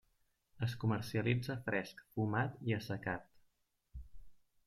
Es 0.67 0.71
comercialitza 0.83 1.57
fresc, 1.67 2.01
fumat 2.15 2.57
i 2.71 2.77
assecat. 2.79 3.29